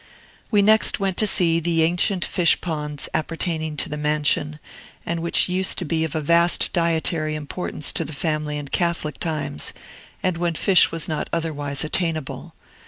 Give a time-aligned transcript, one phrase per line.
[0.49, 4.57] We next went to see the ancient fish ponds appertaining to the mansion,
[5.05, 9.73] and which used to be of vast dietary importance to the family in Catholic times,
[10.23, 12.55] and when fish was not otherwise attainable.